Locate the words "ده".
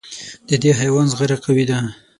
1.69-1.77